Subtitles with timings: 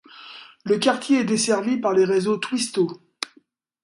[0.63, 3.03] Le quartier est desservi par les réseaux Twisto.